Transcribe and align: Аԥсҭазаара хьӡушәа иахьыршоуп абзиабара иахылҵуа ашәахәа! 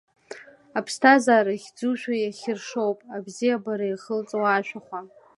Аԥсҭазаара 0.77 1.61
хьӡушәа 1.63 2.13
иахьыршоуп 2.17 2.99
абзиабара 3.15 3.85
иахылҵуа 3.87 4.49
ашәахәа! 4.51 4.99